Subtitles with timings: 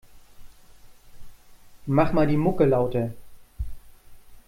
[1.85, 3.11] Mach mal die Mucke lauter.